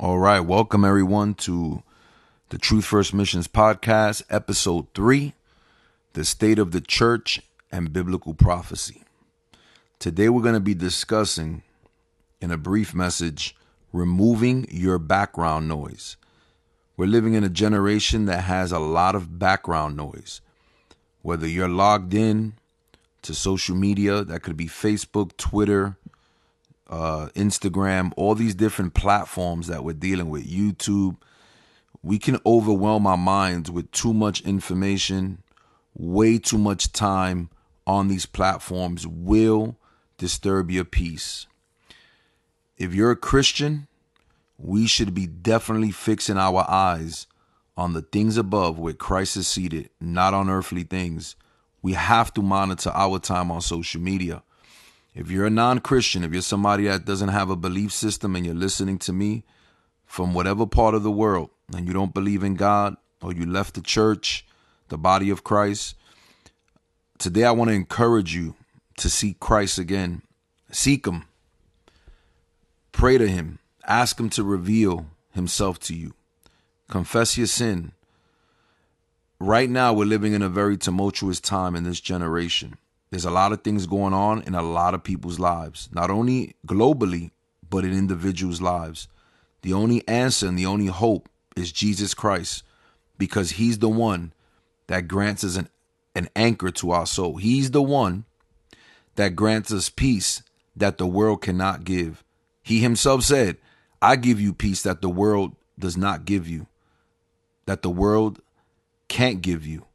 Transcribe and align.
All 0.00 0.18
right, 0.18 0.40
welcome 0.40 0.84
everyone 0.84 1.34
to 1.34 1.84
the 2.48 2.58
Truth 2.58 2.84
First 2.84 3.14
Missions 3.14 3.46
podcast, 3.46 4.24
episode 4.28 4.88
three 4.92 5.34
The 6.14 6.24
State 6.24 6.58
of 6.58 6.72
the 6.72 6.80
Church 6.80 7.40
and 7.70 7.92
Biblical 7.92 8.34
Prophecy. 8.34 9.04
Today 10.00 10.28
we're 10.28 10.42
going 10.42 10.54
to 10.54 10.60
be 10.60 10.74
discussing, 10.74 11.62
in 12.40 12.50
a 12.50 12.56
brief 12.56 12.92
message, 12.92 13.54
removing 13.92 14.66
your 14.68 14.98
background 14.98 15.68
noise. 15.68 16.16
We're 16.96 17.06
living 17.06 17.34
in 17.34 17.44
a 17.44 17.48
generation 17.48 18.24
that 18.24 18.40
has 18.40 18.72
a 18.72 18.80
lot 18.80 19.14
of 19.14 19.38
background 19.38 19.96
noise. 19.96 20.40
Whether 21.22 21.46
you're 21.46 21.68
logged 21.68 22.14
in 22.14 22.54
to 23.22 23.32
social 23.32 23.76
media, 23.76 24.24
that 24.24 24.42
could 24.42 24.56
be 24.56 24.66
Facebook, 24.66 25.36
Twitter, 25.36 25.98
uh, 26.88 27.28
Instagram, 27.34 28.12
all 28.16 28.34
these 28.34 28.54
different 28.54 28.94
platforms 28.94 29.66
that 29.68 29.84
we're 29.84 29.92
dealing 29.92 30.28
with, 30.28 30.48
YouTube, 30.48 31.16
we 32.02 32.18
can 32.18 32.38
overwhelm 32.44 33.06
our 33.06 33.16
minds 33.16 33.70
with 33.70 33.90
too 33.90 34.12
much 34.12 34.42
information, 34.42 35.42
way 35.96 36.38
too 36.38 36.58
much 36.58 36.92
time 36.92 37.48
on 37.86 38.08
these 38.08 38.26
platforms 38.26 39.06
will 39.06 39.76
disturb 40.18 40.70
your 40.70 40.84
peace. 40.84 41.46
If 42.76 42.94
you're 42.94 43.12
a 43.12 43.16
Christian, 43.16 43.88
we 44.58 44.86
should 44.86 45.14
be 45.14 45.26
definitely 45.26 45.90
fixing 45.90 46.36
our 46.36 46.68
eyes 46.68 47.26
on 47.76 47.92
the 47.92 48.02
things 48.02 48.36
above 48.36 48.78
where 48.78 48.92
Christ 48.92 49.36
is 49.36 49.48
seated, 49.48 49.90
not 50.00 50.34
on 50.34 50.48
earthly 50.48 50.84
things. 50.84 51.36
We 51.82 51.94
have 51.94 52.32
to 52.34 52.42
monitor 52.42 52.90
our 52.94 53.18
time 53.18 53.50
on 53.50 53.60
social 53.60 54.00
media. 54.00 54.42
If 55.14 55.30
you're 55.30 55.46
a 55.46 55.50
non 55.50 55.78
Christian, 55.78 56.24
if 56.24 56.32
you're 56.32 56.42
somebody 56.42 56.84
that 56.84 57.04
doesn't 57.04 57.28
have 57.28 57.48
a 57.48 57.56
belief 57.56 57.92
system 57.92 58.34
and 58.34 58.44
you're 58.44 58.54
listening 58.54 58.98
to 59.00 59.12
me 59.12 59.44
from 60.04 60.34
whatever 60.34 60.66
part 60.66 60.94
of 60.94 61.04
the 61.04 61.10
world 61.10 61.50
and 61.74 61.86
you 61.86 61.94
don't 61.94 62.12
believe 62.12 62.42
in 62.42 62.56
God 62.56 62.96
or 63.22 63.32
you 63.32 63.46
left 63.46 63.74
the 63.74 63.80
church, 63.80 64.44
the 64.88 64.98
body 64.98 65.30
of 65.30 65.44
Christ, 65.44 65.94
today 67.18 67.44
I 67.44 67.52
want 67.52 67.70
to 67.70 67.74
encourage 67.74 68.34
you 68.34 68.56
to 68.96 69.08
seek 69.08 69.38
Christ 69.38 69.78
again. 69.78 70.22
Seek 70.72 71.06
Him. 71.06 71.24
Pray 72.90 73.16
to 73.16 73.28
Him. 73.28 73.60
Ask 73.86 74.18
Him 74.18 74.30
to 74.30 74.42
reveal 74.42 75.06
Himself 75.32 75.78
to 75.80 75.94
you. 75.94 76.14
Confess 76.88 77.38
your 77.38 77.46
sin. 77.46 77.92
Right 79.38 79.70
now, 79.70 79.92
we're 79.92 80.04
living 80.06 80.32
in 80.32 80.42
a 80.42 80.48
very 80.48 80.76
tumultuous 80.76 81.40
time 81.40 81.76
in 81.76 81.84
this 81.84 82.00
generation. 82.00 82.78
There's 83.14 83.24
a 83.24 83.30
lot 83.30 83.52
of 83.52 83.62
things 83.62 83.86
going 83.86 84.12
on 84.12 84.42
in 84.42 84.56
a 84.56 84.62
lot 84.62 84.92
of 84.92 85.04
people's 85.04 85.38
lives, 85.38 85.88
not 85.92 86.10
only 86.10 86.56
globally, 86.66 87.30
but 87.70 87.84
in 87.84 87.96
individuals' 87.96 88.60
lives. 88.60 89.06
The 89.62 89.72
only 89.72 90.02
answer 90.08 90.48
and 90.48 90.58
the 90.58 90.66
only 90.66 90.86
hope 90.86 91.28
is 91.54 91.70
Jesus 91.70 92.12
Christ 92.12 92.64
because 93.16 93.52
he's 93.52 93.78
the 93.78 93.88
one 93.88 94.32
that 94.88 95.06
grants 95.06 95.44
us 95.44 95.54
an, 95.54 95.68
an 96.16 96.28
anchor 96.34 96.72
to 96.72 96.90
our 96.90 97.06
soul. 97.06 97.36
He's 97.36 97.70
the 97.70 97.84
one 97.84 98.24
that 99.14 99.36
grants 99.36 99.70
us 99.70 99.88
peace 99.88 100.42
that 100.74 100.98
the 100.98 101.06
world 101.06 101.40
cannot 101.40 101.84
give. 101.84 102.24
He 102.64 102.80
himself 102.80 103.22
said, 103.22 103.58
I 104.02 104.16
give 104.16 104.40
you 104.40 104.52
peace 104.52 104.82
that 104.82 105.02
the 105.02 105.08
world 105.08 105.54
does 105.78 105.96
not 105.96 106.24
give 106.24 106.48
you, 106.48 106.66
that 107.66 107.82
the 107.82 107.90
world 107.90 108.40
can't 109.06 109.40
give 109.40 109.64
you. 109.64 109.86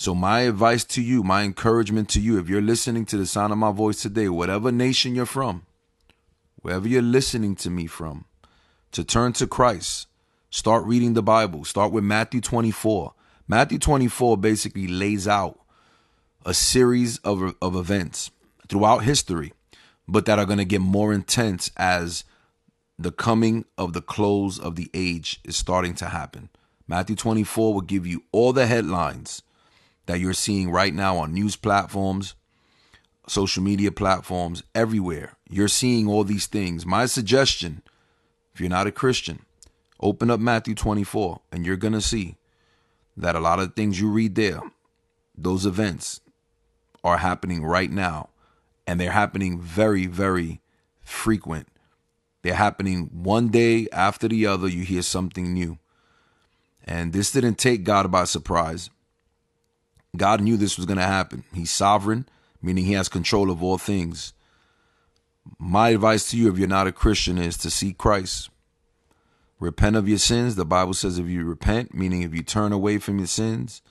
So, 0.00 0.14
my 0.14 0.42
advice 0.42 0.84
to 0.84 1.02
you, 1.02 1.24
my 1.24 1.42
encouragement 1.42 2.08
to 2.10 2.20
you, 2.20 2.38
if 2.38 2.48
you're 2.48 2.62
listening 2.62 3.04
to 3.06 3.16
the 3.16 3.26
sound 3.26 3.52
of 3.52 3.58
my 3.58 3.72
voice 3.72 4.00
today, 4.00 4.28
whatever 4.28 4.70
nation 4.70 5.16
you're 5.16 5.26
from, 5.26 5.66
wherever 6.62 6.86
you're 6.86 7.02
listening 7.02 7.56
to 7.56 7.68
me 7.68 7.88
from, 7.88 8.24
to 8.92 9.02
turn 9.02 9.32
to 9.34 9.46
Christ. 9.48 10.06
Start 10.50 10.84
reading 10.84 11.14
the 11.14 11.22
Bible. 11.22 11.64
Start 11.64 11.90
with 11.90 12.04
Matthew 12.04 12.40
24. 12.40 13.12
Matthew 13.48 13.80
24 13.80 14.36
basically 14.38 14.86
lays 14.86 15.26
out 15.26 15.58
a 16.46 16.54
series 16.54 17.18
of, 17.18 17.56
of 17.60 17.74
events 17.74 18.30
throughout 18.68 18.98
history, 18.98 19.52
but 20.06 20.26
that 20.26 20.38
are 20.38 20.46
going 20.46 20.58
to 20.58 20.64
get 20.64 20.80
more 20.80 21.12
intense 21.12 21.72
as 21.76 22.22
the 22.96 23.10
coming 23.10 23.64
of 23.76 23.94
the 23.94 24.00
close 24.00 24.60
of 24.60 24.76
the 24.76 24.90
age 24.94 25.40
is 25.42 25.56
starting 25.56 25.94
to 25.94 26.06
happen. 26.06 26.50
Matthew 26.86 27.16
24 27.16 27.74
will 27.74 27.80
give 27.80 28.06
you 28.06 28.22
all 28.30 28.52
the 28.52 28.68
headlines 28.68 29.42
that 30.08 30.20
you're 30.20 30.32
seeing 30.32 30.70
right 30.70 30.94
now 30.94 31.18
on 31.18 31.34
news 31.34 31.54
platforms, 31.54 32.34
social 33.26 33.62
media 33.62 33.92
platforms, 33.92 34.62
everywhere. 34.74 35.36
You're 35.50 35.68
seeing 35.68 36.08
all 36.08 36.24
these 36.24 36.46
things. 36.46 36.86
My 36.86 37.04
suggestion, 37.04 37.82
if 38.54 38.58
you're 38.58 38.70
not 38.70 38.86
a 38.86 38.90
Christian, 38.90 39.40
open 40.00 40.30
up 40.30 40.40
Matthew 40.40 40.74
24 40.74 41.42
and 41.52 41.66
you're 41.66 41.76
going 41.76 41.92
to 41.92 42.00
see 42.00 42.36
that 43.18 43.36
a 43.36 43.40
lot 43.40 43.60
of 43.60 43.74
things 43.74 44.00
you 44.00 44.10
read 44.10 44.34
there, 44.34 44.62
those 45.36 45.66
events 45.66 46.22
are 47.04 47.18
happening 47.18 47.62
right 47.62 47.90
now 47.90 48.30
and 48.86 48.98
they're 48.98 49.10
happening 49.10 49.60
very, 49.60 50.06
very 50.06 50.62
frequent. 51.02 51.68
They're 52.40 52.54
happening 52.54 53.10
one 53.12 53.48
day 53.48 53.88
after 53.92 54.26
the 54.26 54.46
other, 54.46 54.68
you 54.68 54.84
hear 54.84 55.02
something 55.02 55.52
new. 55.52 55.76
And 56.82 57.12
this 57.12 57.30
didn't 57.30 57.56
take 57.56 57.84
God 57.84 58.10
by 58.10 58.24
surprise. 58.24 58.88
God 60.18 60.40
knew 60.40 60.56
this 60.56 60.76
was 60.76 60.86
going 60.86 60.98
to 60.98 61.04
happen. 61.04 61.44
He's 61.54 61.70
sovereign, 61.70 62.28
meaning 62.60 62.84
he 62.84 62.92
has 62.92 63.08
control 63.08 63.50
of 63.50 63.62
all 63.62 63.78
things. 63.78 64.32
My 65.58 65.90
advice 65.90 66.30
to 66.30 66.36
you, 66.36 66.50
if 66.50 66.58
you're 66.58 66.68
not 66.68 66.86
a 66.86 66.92
Christian, 66.92 67.38
is 67.38 67.56
to 67.58 67.70
seek 67.70 67.96
Christ. 67.96 68.50
Repent 69.60 69.96
of 69.96 70.08
your 70.08 70.18
sins. 70.18 70.56
The 70.56 70.64
Bible 70.64 70.94
says 70.94 71.18
if 71.18 71.26
you 71.26 71.44
repent, 71.44 71.94
meaning 71.94 72.22
if 72.22 72.34
you 72.34 72.42
turn 72.42 72.72
away 72.72 72.98
from 72.98 73.18
your 73.18 73.26
sins, 73.26 73.82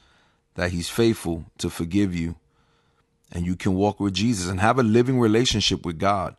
that 0.55 0.71
he's 0.71 0.89
faithful 0.89 1.45
to 1.57 1.69
forgive 1.69 2.15
you 2.15 2.35
and 3.31 3.45
you 3.45 3.55
can 3.55 3.75
walk 3.75 3.99
with 3.99 4.13
Jesus 4.13 4.47
and 4.47 4.59
have 4.59 4.79
a 4.79 4.83
living 4.83 5.19
relationship 5.19 5.85
with 5.85 5.99
God. 5.99 6.35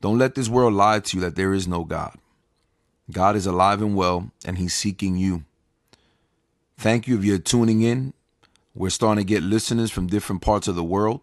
Don't 0.00 0.18
let 0.18 0.34
this 0.34 0.48
world 0.48 0.74
lie 0.74 1.00
to 1.00 1.16
you 1.16 1.20
that 1.22 1.36
there 1.36 1.52
is 1.52 1.68
no 1.68 1.84
God. 1.84 2.16
God 3.10 3.36
is 3.36 3.46
alive 3.46 3.82
and 3.82 3.96
well, 3.96 4.30
and 4.44 4.58
he's 4.58 4.74
seeking 4.74 5.16
you. 5.16 5.44
Thank 6.78 7.06
you 7.06 7.18
if 7.18 7.24
you're 7.24 7.38
tuning 7.38 7.82
in 7.82 8.14
we're 8.74 8.90
starting 8.90 9.24
to 9.24 9.28
get 9.28 9.42
listeners 9.42 9.90
from 9.90 10.06
different 10.06 10.42
parts 10.42 10.68
of 10.68 10.76
the 10.76 10.84
world. 10.84 11.20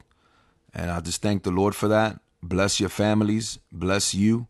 And 0.73 0.91
I 0.91 0.99
just 0.99 1.21
thank 1.21 1.43
the 1.43 1.51
Lord 1.51 1.75
for 1.75 1.87
that. 1.87 2.19
Bless 2.43 2.79
your 2.79 2.89
families. 2.89 3.59
Bless 3.71 4.13
you. 4.13 4.47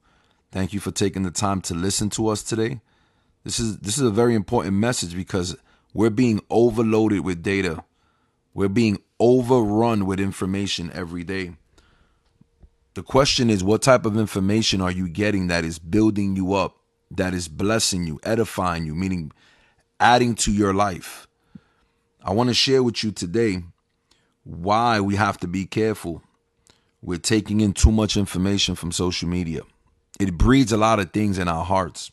Thank 0.51 0.73
you 0.73 0.79
for 0.79 0.91
taking 0.91 1.23
the 1.23 1.31
time 1.31 1.61
to 1.61 1.73
listen 1.73 2.09
to 2.11 2.27
us 2.27 2.43
today. 2.43 2.81
This 3.43 3.59
is 3.59 3.77
this 3.79 3.97
is 3.97 4.03
a 4.03 4.11
very 4.11 4.35
important 4.35 4.73
message 4.73 5.15
because 5.15 5.55
we're 5.93 6.09
being 6.09 6.41
overloaded 6.49 7.21
with 7.21 7.41
data. 7.41 7.83
We're 8.53 8.67
being 8.67 8.99
overrun 9.19 10.05
with 10.05 10.19
information 10.19 10.91
every 10.93 11.23
day. 11.23 11.53
The 12.95 13.03
question 13.03 13.49
is 13.49 13.63
what 13.63 13.81
type 13.81 14.05
of 14.05 14.17
information 14.17 14.81
are 14.81 14.91
you 14.91 15.07
getting 15.07 15.47
that 15.47 15.63
is 15.63 15.79
building 15.79 16.35
you 16.35 16.53
up, 16.53 16.77
that 17.11 17.33
is 17.33 17.47
blessing 17.47 18.05
you, 18.05 18.19
edifying 18.23 18.85
you, 18.85 18.93
meaning 18.93 19.31
adding 20.01 20.35
to 20.35 20.51
your 20.51 20.73
life? 20.73 21.28
I 22.23 22.33
want 22.33 22.49
to 22.49 22.53
share 22.53 22.83
with 22.83 23.03
you 23.03 23.11
today 23.11 23.63
why 24.43 24.99
we 24.99 25.15
have 25.15 25.37
to 25.39 25.47
be 25.47 25.65
careful 25.65 26.21
with 27.01 27.21
taking 27.21 27.61
in 27.61 27.73
too 27.73 27.91
much 27.91 28.17
information 28.17 28.75
from 28.75 28.91
social 28.91 29.29
media. 29.29 29.61
It 30.19 30.37
breeds 30.37 30.73
a 30.73 30.77
lot 30.77 30.99
of 30.99 31.11
things 31.11 31.37
in 31.37 31.47
our 31.47 31.63
hearts. 31.63 32.11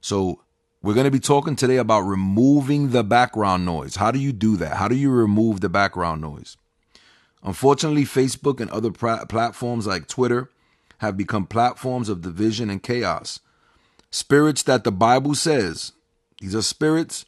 So, 0.00 0.40
we're 0.82 0.94
going 0.94 1.04
to 1.04 1.12
be 1.12 1.20
talking 1.20 1.54
today 1.54 1.76
about 1.76 2.00
removing 2.00 2.90
the 2.90 3.04
background 3.04 3.64
noise. 3.64 3.94
How 3.94 4.10
do 4.10 4.18
you 4.18 4.32
do 4.32 4.56
that? 4.56 4.76
How 4.76 4.88
do 4.88 4.96
you 4.96 5.10
remove 5.10 5.60
the 5.60 5.68
background 5.68 6.20
noise? 6.20 6.56
Unfortunately, 7.44 8.04
Facebook 8.04 8.60
and 8.60 8.68
other 8.70 8.90
platforms 8.90 9.86
like 9.86 10.08
Twitter 10.08 10.50
have 10.98 11.16
become 11.16 11.46
platforms 11.46 12.08
of 12.08 12.22
division 12.22 12.68
and 12.68 12.82
chaos. 12.82 13.38
Spirits 14.10 14.64
that 14.64 14.82
the 14.82 14.90
Bible 14.90 15.36
says, 15.36 15.92
these 16.40 16.54
are 16.54 16.62
spirits 16.62 17.26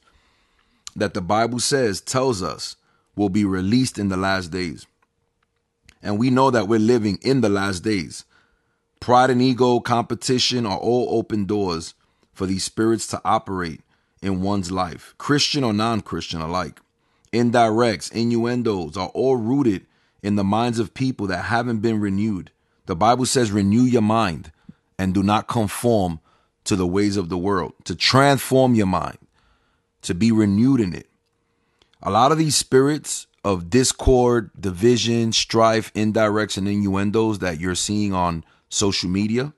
that 0.96 1.14
the 1.14 1.20
Bible 1.20 1.60
says 1.60 2.00
tells 2.00 2.42
us 2.42 2.76
will 3.16 3.28
be 3.28 3.44
released 3.44 3.98
in 3.98 4.08
the 4.08 4.16
last 4.16 4.50
days. 4.50 4.86
And 6.02 6.18
we 6.18 6.30
know 6.30 6.50
that 6.50 6.68
we're 6.68 6.78
living 6.78 7.18
in 7.22 7.40
the 7.40 7.48
last 7.48 7.80
days. 7.80 8.24
Pride 9.00 9.30
and 9.30 9.42
ego, 9.42 9.80
competition 9.80 10.66
are 10.66 10.78
all 10.78 11.18
open 11.18 11.44
doors 11.44 11.94
for 12.32 12.46
these 12.46 12.64
spirits 12.64 13.06
to 13.08 13.20
operate 13.24 13.80
in 14.22 14.42
one's 14.42 14.70
life, 14.70 15.14
Christian 15.18 15.64
or 15.64 15.72
non 15.72 16.00
Christian 16.00 16.40
alike. 16.40 16.80
Indirects, 17.32 18.12
innuendos 18.12 18.96
are 18.96 19.08
all 19.08 19.36
rooted 19.36 19.86
in 20.22 20.36
the 20.36 20.44
minds 20.44 20.78
of 20.78 20.94
people 20.94 21.26
that 21.26 21.44
haven't 21.44 21.80
been 21.80 22.00
renewed. 22.00 22.50
The 22.86 22.96
Bible 22.96 23.26
says, 23.26 23.52
renew 23.52 23.82
your 23.82 24.02
mind 24.02 24.52
and 24.98 25.12
do 25.12 25.22
not 25.22 25.48
conform 25.48 26.20
to 26.64 26.76
the 26.76 26.86
ways 26.86 27.16
of 27.16 27.28
the 27.28 27.36
world, 27.36 27.74
to 27.84 27.94
transform 27.94 28.74
your 28.74 28.86
mind 28.86 29.18
to 30.04 30.14
be 30.14 30.32
renewed 30.32 30.80
in 30.80 30.94
it. 30.94 31.08
A 32.02 32.10
lot 32.10 32.32
of 32.32 32.38
these 32.38 32.56
spirits 32.56 33.26
of 33.44 33.68
discord, 33.68 34.50
division, 34.58 35.32
strife, 35.32 35.92
indirects, 35.94 36.56
and 36.56 36.66
innuendos 36.66 37.40
that 37.40 37.60
you're 37.60 37.74
seeing 37.74 38.12
on 38.12 38.44
social 38.68 39.10
media, 39.10 39.52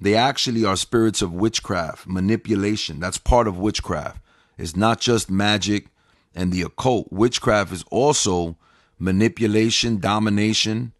They 0.00 0.14
actually 0.14 0.64
are 0.64 0.76
spirits 0.76 1.22
of 1.22 1.32
witchcraft, 1.32 2.06
manipulation. 2.06 3.00
That's 3.00 3.18
part 3.18 3.48
of 3.48 3.58
witchcraft. 3.58 4.20
It's 4.56 4.76
not 4.76 5.00
just 5.00 5.30
magic 5.30 5.88
and 6.34 6.52
the 6.52 6.62
occult. 6.62 7.12
Witchcraft 7.12 7.72
is 7.72 7.84
also 7.90 8.56
manipulation, 8.98 9.98
domination, 9.98 10.92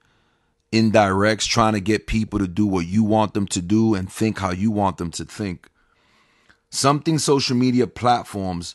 indirects, 0.72 1.48
trying 1.48 1.74
to 1.74 1.80
get 1.80 2.06
people 2.06 2.38
to 2.40 2.48
do 2.48 2.66
what 2.66 2.86
you 2.86 3.04
want 3.04 3.34
them 3.34 3.46
to 3.46 3.62
do 3.62 3.94
and 3.94 4.10
think 4.10 4.38
how 4.38 4.50
you 4.50 4.70
want 4.70 4.98
them 4.98 5.10
to 5.12 5.24
think. 5.24 5.68
Something 6.70 7.18
social 7.18 7.56
media 7.56 7.86
platforms 7.86 8.74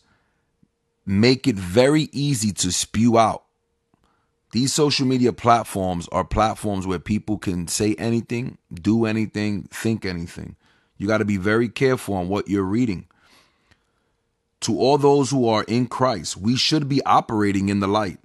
make 1.05 1.47
it 1.47 1.55
very 1.55 2.09
easy 2.11 2.51
to 2.53 2.71
spew 2.71 3.17
out. 3.17 3.43
These 4.51 4.73
social 4.73 5.07
media 5.07 5.33
platforms 5.33 6.07
are 6.11 6.23
platforms 6.23 6.85
where 6.85 6.99
people 6.99 7.37
can 7.37 7.67
say 7.67 7.95
anything, 7.95 8.57
do 8.71 9.05
anything, 9.05 9.63
think 9.63 10.05
anything. 10.05 10.55
You 10.97 11.07
got 11.07 11.17
to 11.17 11.25
be 11.25 11.37
very 11.37 11.69
careful 11.69 12.15
on 12.15 12.29
what 12.29 12.47
you're 12.47 12.63
reading. 12.63 13.07
To 14.61 14.79
all 14.79 14.97
those 14.97 15.31
who 15.31 15.47
are 15.49 15.63
in 15.63 15.87
Christ, 15.87 16.37
we 16.37 16.55
should 16.55 16.87
be 16.87 17.03
operating 17.03 17.69
in 17.69 17.79
the 17.79 17.87
light. 17.87 18.19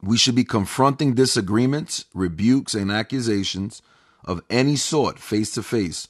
We 0.00 0.16
should 0.16 0.36
be 0.36 0.44
confronting 0.44 1.14
disagreements, 1.14 2.04
rebukes, 2.14 2.74
and 2.74 2.92
accusations 2.92 3.82
of 4.24 4.42
any 4.48 4.76
sort 4.76 5.18
face 5.18 5.50
to 5.52 5.62
face 5.62 6.06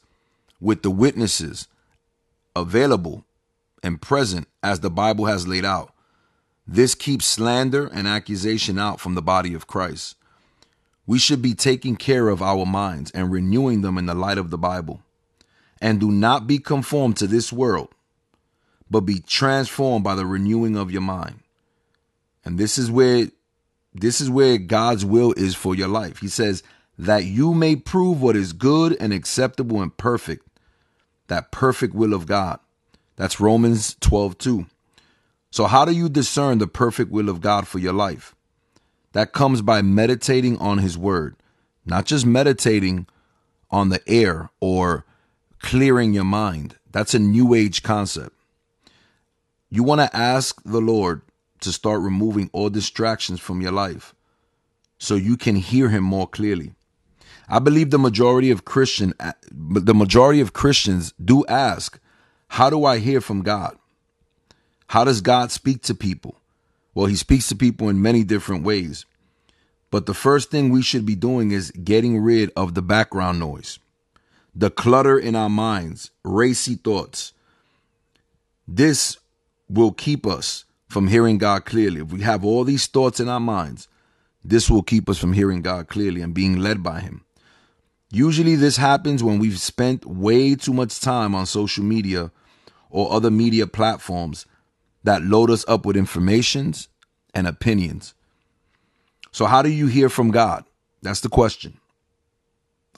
with 0.60 0.82
the 0.82 0.90
witnesses 0.90 1.68
available 2.60 3.24
and 3.82 4.00
present 4.00 4.48
as 4.62 4.80
the 4.80 4.90
Bible 4.90 5.26
has 5.26 5.46
laid 5.46 5.64
out. 5.64 5.92
This 6.66 6.94
keeps 6.94 7.26
slander 7.26 7.86
and 7.86 8.06
accusation 8.06 8.78
out 8.78 9.00
from 9.00 9.14
the 9.14 9.22
body 9.22 9.54
of 9.54 9.66
Christ. 9.66 10.16
We 11.06 11.18
should 11.18 11.40
be 11.40 11.54
taking 11.54 11.96
care 11.96 12.28
of 12.28 12.42
our 12.42 12.66
minds 12.66 13.10
and 13.12 13.32
renewing 13.32 13.80
them 13.80 13.96
in 13.96 14.06
the 14.06 14.14
light 14.14 14.36
of 14.36 14.50
the 14.50 14.58
Bible. 14.58 15.00
And 15.80 16.00
do 16.00 16.10
not 16.10 16.46
be 16.46 16.58
conformed 16.58 17.16
to 17.18 17.26
this 17.26 17.52
world, 17.52 17.88
but 18.90 19.02
be 19.02 19.20
transformed 19.20 20.04
by 20.04 20.14
the 20.14 20.26
renewing 20.26 20.76
of 20.76 20.90
your 20.90 21.00
mind. 21.00 21.40
And 22.44 22.58
this 22.58 22.76
is 22.78 22.90
where 22.90 23.28
this 23.94 24.20
is 24.20 24.28
where 24.28 24.58
God's 24.58 25.04
will 25.04 25.32
is 25.32 25.54
for 25.54 25.74
your 25.74 25.88
life. 25.88 26.18
He 26.18 26.28
says 26.28 26.62
that 26.98 27.24
you 27.24 27.54
may 27.54 27.76
prove 27.76 28.20
what 28.20 28.36
is 28.36 28.52
good 28.52 28.96
and 29.00 29.12
acceptable 29.12 29.80
and 29.80 29.96
perfect. 29.96 30.47
That 31.28 31.50
perfect 31.50 31.94
will 31.94 32.12
of 32.12 32.26
God. 32.26 32.58
That's 33.16 33.40
Romans 33.40 33.96
12, 34.00 34.38
2. 34.38 34.66
So, 35.50 35.66
how 35.66 35.84
do 35.84 35.92
you 35.92 36.08
discern 36.08 36.58
the 36.58 36.66
perfect 36.66 37.10
will 37.10 37.28
of 37.28 37.40
God 37.40 37.66
for 37.66 37.78
your 37.78 37.92
life? 37.92 38.34
That 39.12 39.32
comes 39.32 39.62
by 39.62 39.82
meditating 39.82 40.58
on 40.58 40.78
His 40.78 40.98
Word, 40.98 41.36
not 41.86 42.04
just 42.04 42.26
meditating 42.26 43.06
on 43.70 43.88
the 43.88 44.00
air 44.06 44.50
or 44.60 45.04
clearing 45.58 46.12
your 46.12 46.24
mind. 46.24 46.76
That's 46.90 47.14
a 47.14 47.18
new 47.18 47.54
age 47.54 47.82
concept. 47.82 48.34
You 49.70 49.82
want 49.82 50.00
to 50.00 50.16
ask 50.16 50.62
the 50.64 50.80
Lord 50.80 51.22
to 51.60 51.72
start 51.72 52.00
removing 52.00 52.50
all 52.52 52.70
distractions 52.70 53.40
from 53.40 53.60
your 53.60 53.72
life 53.72 54.14
so 54.98 55.14
you 55.14 55.36
can 55.36 55.56
hear 55.56 55.88
him 55.88 56.04
more 56.04 56.26
clearly. 56.26 56.72
I 57.48 57.58
believe 57.58 57.90
the 57.90 57.98
majority 57.98 58.50
of 58.50 58.64
Christian 58.64 59.14
uh, 59.18 59.32
the 59.50 59.94
majority 59.94 60.40
of 60.40 60.52
Christians 60.52 61.12
do 61.22 61.46
ask, 61.46 61.98
how 62.48 62.70
do 62.70 62.84
I 62.84 62.98
hear 62.98 63.20
from 63.20 63.42
God? 63.42 63.76
How 64.88 65.04
does 65.04 65.20
God 65.20 65.50
speak 65.50 65.82
to 65.82 65.94
people? 65.94 66.40
Well, 66.94 67.06
he 67.06 67.16
speaks 67.16 67.48
to 67.48 67.56
people 67.56 67.88
in 67.88 68.02
many 68.02 68.24
different 68.24 68.64
ways. 68.64 69.04
But 69.90 70.06
the 70.06 70.14
first 70.14 70.50
thing 70.50 70.70
we 70.70 70.82
should 70.82 71.06
be 71.06 71.14
doing 71.14 71.50
is 71.50 71.70
getting 71.70 72.20
rid 72.20 72.50
of 72.56 72.74
the 72.74 72.82
background 72.82 73.38
noise, 73.38 73.78
the 74.54 74.70
clutter 74.70 75.18
in 75.18 75.34
our 75.34 75.48
minds, 75.48 76.10
racy 76.24 76.74
thoughts. 76.74 77.32
This 78.66 79.16
will 79.68 79.92
keep 79.92 80.26
us 80.26 80.64
from 80.88 81.08
hearing 81.08 81.38
God 81.38 81.64
clearly. 81.64 82.00
If 82.00 82.12
we 82.12 82.22
have 82.22 82.44
all 82.44 82.64
these 82.64 82.86
thoughts 82.86 83.20
in 83.20 83.28
our 83.28 83.40
minds, 83.40 83.88
this 84.44 84.68
will 84.68 84.82
keep 84.82 85.08
us 85.08 85.18
from 85.18 85.32
hearing 85.32 85.62
God 85.62 85.88
clearly 85.88 86.20
and 86.20 86.34
being 86.34 86.56
led 86.56 86.82
by 86.82 87.00
Him. 87.00 87.24
Usually, 88.10 88.54
this 88.54 88.78
happens 88.78 89.22
when 89.22 89.38
we've 89.38 89.60
spent 89.60 90.06
way 90.06 90.54
too 90.54 90.72
much 90.72 91.00
time 91.00 91.34
on 91.34 91.44
social 91.44 91.84
media 91.84 92.30
or 92.90 93.12
other 93.12 93.30
media 93.30 93.66
platforms 93.66 94.46
that 95.04 95.22
load 95.22 95.50
us 95.50 95.64
up 95.68 95.84
with 95.84 95.96
informations 95.96 96.88
and 97.34 97.46
opinions. 97.46 98.14
So, 99.30 99.44
how 99.44 99.60
do 99.60 99.68
you 99.68 99.86
hear 99.86 100.08
from 100.08 100.30
God? 100.30 100.64
That's 101.02 101.20
the 101.20 101.28
question. 101.28 101.78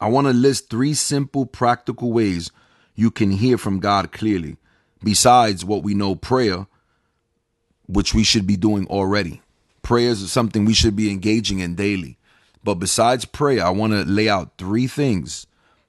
I 0.00 0.08
want 0.08 0.28
to 0.28 0.32
list 0.32 0.70
three 0.70 0.94
simple, 0.94 1.44
practical 1.44 2.12
ways 2.12 2.50
you 2.94 3.10
can 3.10 3.32
hear 3.32 3.58
from 3.58 3.80
God 3.80 4.12
clearly, 4.12 4.56
besides 5.02 5.64
what 5.64 5.82
we 5.82 5.94
know 5.94 6.14
prayer, 6.14 6.66
which 7.86 8.14
we 8.14 8.22
should 8.22 8.46
be 8.46 8.56
doing 8.56 8.86
already. 8.86 9.42
Prayers 9.82 10.22
is 10.22 10.30
something 10.30 10.64
we 10.64 10.74
should 10.74 10.94
be 10.94 11.10
engaging 11.10 11.58
in 11.58 11.74
daily. 11.74 12.16
But 12.62 12.74
besides 12.74 13.24
prayer, 13.24 13.64
I 13.64 13.70
want 13.70 13.92
to 13.92 14.04
lay 14.04 14.28
out 14.28 14.52
three 14.58 14.86
things 14.86 15.46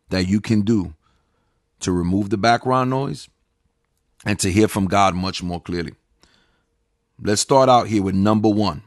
that 0.10 0.28
you 0.28 0.40
can 0.40 0.62
do 0.62 0.94
to 1.82 1.92
remove 1.92 2.30
the 2.30 2.38
background 2.38 2.90
noise 2.90 3.28
and 4.26 4.40
to 4.40 4.52
hear 4.52 4.68
from 4.68 4.86
God 4.86 5.16
much 5.16 5.44
more 5.44 5.60
clearly. 5.60 5.94
Let's 7.22 7.42
start 7.42 7.70
out 7.70 7.88
here 7.88 8.04
with 8.04 8.16
number 8.16 8.50
one 8.50 8.84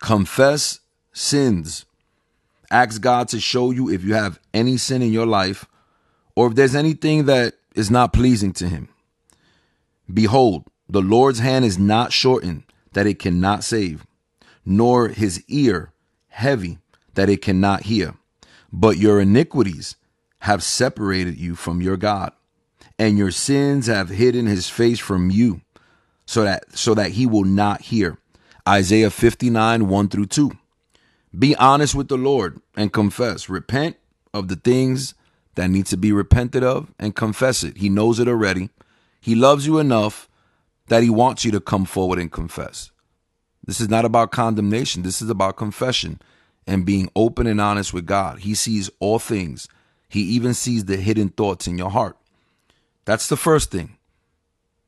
confess 0.00 0.80
sins. 1.12 1.84
Ask 2.70 3.00
God 3.00 3.28
to 3.28 3.40
show 3.40 3.70
you 3.70 3.88
if 3.88 4.04
you 4.04 4.14
have 4.14 4.38
any 4.52 4.76
sin 4.76 5.02
in 5.02 5.12
your 5.12 5.26
life 5.26 5.66
or 6.36 6.48
if 6.48 6.54
there's 6.54 6.74
anything 6.74 7.24
that 7.24 7.54
is 7.74 7.90
not 7.90 8.12
pleasing 8.12 8.52
to 8.54 8.68
Him. 8.68 8.88
Behold, 10.12 10.64
the 10.88 11.02
Lord's 11.02 11.38
hand 11.38 11.64
is 11.64 11.78
not 11.78 12.12
shortened 12.12 12.64
that 12.92 13.06
it 13.06 13.18
cannot 13.18 13.64
save, 13.64 14.06
nor 14.64 15.08
his 15.08 15.44
ear 15.48 15.92
heavy 16.28 16.78
that 17.18 17.28
it 17.28 17.42
cannot 17.42 17.82
hear. 17.82 18.14
But 18.72 18.96
your 18.96 19.20
iniquities 19.20 19.96
have 20.42 20.62
separated 20.62 21.36
you 21.36 21.56
from 21.56 21.82
your 21.82 21.96
God, 21.96 22.32
and 22.96 23.18
your 23.18 23.32
sins 23.32 23.88
have 23.88 24.08
hidden 24.08 24.46
his 24.46 24.70
face 24.70 25.00
from 25.00 25.28
you, 25.28 25.62
so 26.26 26.44
that 26.44 26.78
so 26.78 26.94
that 26.94 27.10
he 27.10 27.26
will 27.26 27.42
not 27.42 27.80
hear. 27.80 28.18
Isaiah 28.68 29.10
59, 29.10 29.88
1 29.88 30.08
through 30.08 30.26
2. 30.26 30.52
Be 31.36 31.56
honest 31.56 31.92
with 31.96 32.06
the 32.06 32.16
Lord 32.16 32.60
and 32.76 32.92
confess. 32.92 33.48
Repent 33.48 33.96
of 34.32 34.46
the 34.46 34.54
things 34.54 35.14
that 35.56 35.70
need 35.70 35.86
to 35.86 35.96
be 35.96 36.12
repented 36.12 36.62
of 36.62 36.94
and 37.00 37.16
confess 37.16 37.64
it. 37.64 37.78
He 37.78 37.88
knows 37.88 38.20
it 38.20 38.28
already. 38.28 38.70
He 39.20 39.34
loves 39.34 39.66
you 39.66 39.80
enough 39.80 40.28
that 40.86 41.02
he 41.02 41.10
wants 41.10 41.44
you 41.44 41.50
to 41.50 41.60
come 41.60 41.84
forward 41.84 42.20
and 42.20 42.30
confess. 42.30 42.92
This 43.64 43.80
is 43.80 43.88
not 43.88 44.04
about 44.04 44.30
condemnation. 44.30 45.02
This 45.02 45.20
is 45.20 45.28
about 45.28 45.56
confession 45.56 46.20
and 46.68 46.84
being 46.84 47.10
open 47.16 47.46
and 47.46 47.60
honest 47.60 47.94
with 47.94 48.04
God. 48.04 48.40
He 48.40 48.54
sees 48.54 48.90
all 49.00 49.18
things. 49.18 49.68
He 50.08 50.20
even 50.20 50.52
sees 50.52 50.84
the 50.84 50.98
hidden 50.98 51.30
thoughts 51.30 51.66
in 51.66 51.78
your 51.78 51.90
heart. 51.90 52.16
That's 53.06 53.28
the 53.28 53.38
first 53.38 53.70
thing. 53.70 53.96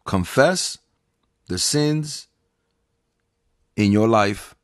Confess 0.05 0.77
the 1.49 1.59
sins 1.59 2.29
in 3.77 3.93
your 3.93 4.09
life. 4.09 4.55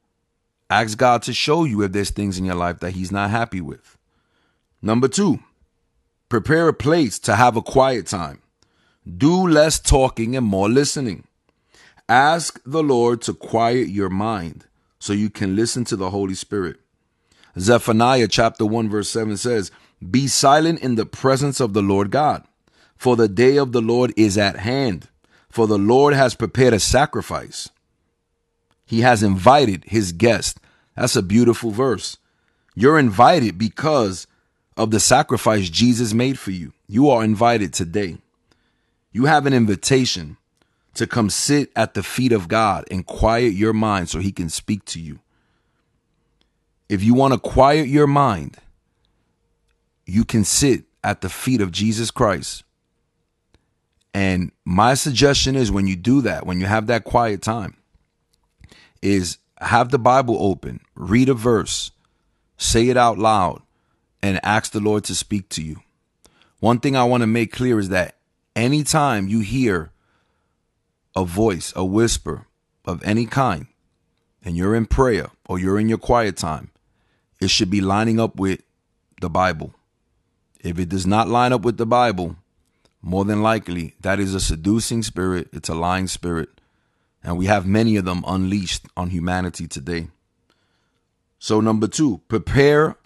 Ask 0.69 0.99
God 0.99 1.23
to 1.23 1.33
show 1.33 1.65
you 1.65 1.83
if 1.83 1.93
there's 1.93 2.11
things 2.11 2.39
in 2.39 2.45
your 2.45 2.55
life 2.55 2.81
that 2.81 2.93
He's 2.93 3.11
not 3.11 3.31
happy 3.31 3.63
with. 3.63 3.97
Number 4.83 5.09
two, 5.09 5.41
prepare 6.29 6.69
a 6.69 6.75
place 6.75 7.19
to 7.21 7.35
have 7.35 7.57
a 7.57 7.63
quiet 7.63 8.07
time. 8.07 8.43
Do 9.17 9.49
less 9.49 9.81
talking 9.81 10.37
and 10.37 10.45
more 10.45 10.69
listening. 10.69 11.25
Ask 12.09 12.61
the 12.67 12.83
Lord 12.83 13.23
to 13.23 13.33
quiet 13.33 13.89
your 13.89 14.11
mind 14.11 14.67
so 14.99 15.15
you 15.15 15.31
can 15.31 15.57
listen 15.57 15.85
to 15.85 15.97
the 15.97 16.11
Holy 16.11 16.35
Spirit. 16.35 16.77
Zephaniah 17.59 18.29
chapter 18.29 18.67
1 18.67 18.89
verse 18.89 19.09
7 19.09 19.37
says, 19.37 19.71
Be 20.11 20.27
silent 20.27 20.81
in 20.81 20.97
the 20.97 21.07
presence 21.07 21.61
of 21.61 21.73
the 21.73 21.83
Lord 21.83 22.11
God, 22.11 22.45
for 22.97 23.17
the 23.17 23.29
day 23.29 23.57
of 23.57 23.73
the 23.73 23.81
Lord 23.81 24.13
is 24.17 24.37
at 24.37 24.57
hand, 24.57 25.09
for 25.49 25.67
the 25.67 25.79
Lord 25.79 26.15
has 26.15 26.35
prepared 26.35 26.75
a 26.75 26.81
sacrifice. 26.81 27.71
He 28.85 29.01
has 29.01 29.23
invited 29.23 29.85
his 29.87 30.13
guest. 30.13 30.61
That's 30.95 31.17
a 31.17 31.23
beautiful 31.23 31.71
verse. 31.71 32.19
You're 32.75 32.99
invited 32.99 33.59
because 33.59 34.27
of 34.77 34.91
the 34.91 35.01
sacrifice 35.01 35.71
Jesus 35.71 36.13
made 36.13 36.39
for 36.39 36.51
you. 36.51 36.73
You 36.87 37.09
are 37.09 37.25
invited 37.25 37.73
today. 37.73 38.19
You 39.13 39.25
have 39.25 39.47
an 39.47 39.55
invitation 39.55 40.37
to 40.95 41.07
come 41.07 41.31
sit 41.31 41.71
at 41.75 41.95
the 41.95 42.03
feet 42.03 42.33
of 42.33 42.49
God 42.49 42.85
and 42.91 43.07
quiet 43.07 43.55
your 43.55 43.73
mind 43.73 44.11
so 44.11 44.19
he 44.19 44.31
can 44.31 44.51
speak 44.51 44.85
to 44.87 45.01
you. 45.01 45.21
If 46.89 47.03
you 47.03 47.15
want 47.15 47.35
to 47.35 47.41
quiet 47.41 47.89
your 47.89 48.07
mind, 48.07 48.57
you 50.05 50.25
can 50.25 50.45
sit 50.45 50.85
at 51.03 51.21
the 51.21 51.29
feet 51.29 51.61
of 51.61 51.73
Jesus 51.73 52.11
Christ. 52.11 52.63
And 54.15 54.53
my 54.65 54.95
suggestion 54.95 55.57
is 55.57 55.71
when 55.71 55.87
you 55.87 55.97
do 55.97 56.23
that, 56.23 56.47
when 56.47 56.61
you 56.61 56.67
have 56.67 56.87
that 56.87 57.05
quiet 57.05 57.43
time, 57.43 57.77
is 59.03 59.39
have 59.59 59.91
the 59.91 59.99
Bible 59.99 60.37
open, 60.41 60.81
read 60.95 61.29
a 61.29 61.35
verse, 61.35 61.91
say 62.57 62.89
it 62.89 62.97
out 62.97 63.19
loud, 63.19 63.63
and 64.23 64.41
ask 64.43 64.73
the 64.73 64.81
Lord 64.81 65.05
to 65.05 65.15
speak 65.15 65.49
to 65.51 65.63
you. 65.63 65.81
One 66.61 66.81
thing 66.81 66.97
I 66.97 67.05
want 67.05 67.23
to 67.23 67.27
make 67.27 67.53
clear 67.53 67.79
is 67.79 67.91
that 67.91 68.17
anytime 68.55 69.29
you 69.29 69.41
hear 69.41 69.91
a 71.15 71.25
voice, 71.25 71.73
a 71.77 71.85
whisper 71.85 72.47
of 72.85 73.03
any 73.05 73.27
kind, 73.27 73.67
and 74.43 74.57
you're 74.57 74.75
in 74.75 74.87
prayer 74.87 75.29
or 75.49 75.59
you're 75.59 75.79
in 75.79 75.89
your 75.89 75.99
quiet 75.99 76.37
time, 76.37 76.71
it 77.41 77.51
should 77.51 77.71
be 77.71 77.81
lining 77.81 78.19
up 78.19 78.37
with 78.37 78.63
the 79.21 79.31
Bible. 79.31 79.75
If 80.61 80.79
it 80.79 80.89
does 80.89 81.07
not 81.07 81.29
line 81.29 81.53
up 81.53 81.63
with 81.63 81.77
the 81.77 81.87
Bible, 81.87 82.37
more 83.03 83.25
than 83.25 83.43
likely 83.43 83.95
that 84.01 84.19
is 84.19 84.35
a 84.35 84.41
seducing 84.41 85.03
spirit, 85.03 85.49
it's 85.53 85.69
a 85.69 85.75
lying 85.75 86.09
spirit, 86.09 86.49
and 87.23 87.39
we 87.39 87.47
have 87.47 87.67
many 87.67 87.97
of 87.97 88.05
them 88.05 88.25
unleashed 88.27 88.87
on 88.97 89.11
humanity 89.11 89.67
today. 89.67 90.09
So, 91.39 91.61
number 91.61 91.87
two, 91.87 92.23
prepare 92.29 92.97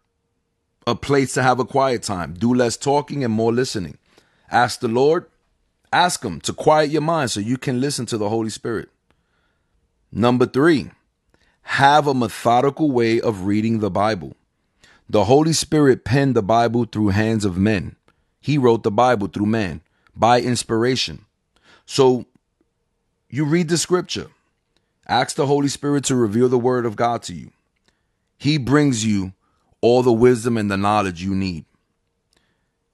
a 0.87 0.95
place 0.95 1.35
to 1.35 1.43
have 1.43 1.61
a 1.61 1.65
quiet 1.65 2.03
time. 2.03 2.35
Do 2.35 2.55
less 2.55 2.77
talking 2.77 3.25
and 3.25 3.33
more 3.33 3.53
listening. 3.53 3.99
Ask 4.51 4.81
the 4.81 4.89
Lord, 4.89 5.27
ask 5.93 6.25
Him 6.25 6.41
to 6.43 6.53
quiet 6.53 6.91
your 6.91 7.03
mind 7.03 7.31
so 7.31 7.41
you 7.41 7.59
can 7.59 7.81
listen 7.81 8.07
to 8.07 8.19
the 8.19 8.29
Holy 8.29 8.51
Spirit. 8.51 8.89
Number 10.13 10.47
three, 10.47 10.91
have 11.71 12.09
a 12.09 12.13
methodical 12.13 12.91
way 12.91 13.21
of 13.21 13.45
reading 13.45 13.79
the 13.79 13.93
Bible. 13.93 14.35
The 15.09 15.27
Holy 15.27 15.53
Spirit 15.53 16.05
penned 16.05 16.35
the 16.35 16.43
Bible 16.43 16.85
through 16.85 17.11
hands 17.11 17.45
of 17.45 17.57
men. 17.57 17.95
He 18.41 18.59
wrote 18.59 18.83
the 18.83 18.91
Bible 18.91 19.29
through 19.29 19.47
man 19.47 19.81
by 20.17 20.41
inspiration. 20.41 21.27
So 21.87 22.27
you 23.29 23.45
read 23.45 23.69
the 23.69 23.79
scripture, 23.79 24.27
ask 25.07 25.37
the 25.37 25.47
Holy 25.47 25.69
Spirit 25.69 26.03
to 26.07 26.17
reveal 26.17 26.49
the 26.49 26.59
word 26.59 26.85
of 26.85 26.97
God 26.97 27.23
to 27.23 27.35
you. 27.35 27.53
He 28.37 28.59
brings 28.59 29.07
you 29.07 29.33
all 29.81 30.03
the 30.03 30.13
wisdom 30.13 30.57
and 30.57 30.69
the 30.69 30.77
knowledge 30.77 31.23
you 31.23 31.37
need. 31.37 31.67